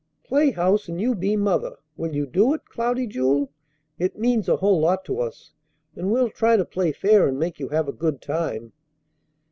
Play 0.23 0.49
house 0.49 0.87
and 0.89 0.99
you 0.99 1.13
be 1.13 1.35
mother. 1.35 1.75
Will 1.95 2.15
you 2.15 2.25
do 2.25 2.55
it, 2.55 2.65
Cloudy 2.65 3.05
Jewel? 3.05 3.51
It 3.99 4.17
means 4.17 4.49
a 4.49 4.55
whole 4.55 4.79
lot 4.79 5.05
to 5.05 5.19
us, 5.19 5.51
and 5.95 6.11
we'll 6.11 6.31
try 6.31 6.57
to 6.57 6.65
play 6.65 6.91
fair 6.91 7.27
and 7.27 7.37
make 7.37 7.59
you 7.59 7.67
have 7.69 7.87
a 7.87 7.93
good 7.93 8.19
time." 8.19 8.73